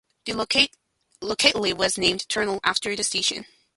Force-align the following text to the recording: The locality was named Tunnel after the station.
The 0.25 0.33
locality 1.21 1.73
was 1.73 1.95
named 1.99 2.27
Tunnel 2.27 2.59
after 2.63 2.95
the 2.95 3.03
station. 3.03 3.45